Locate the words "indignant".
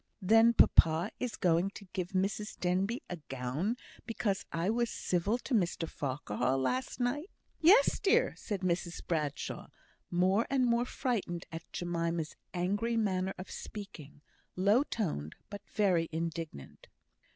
16.11-16.87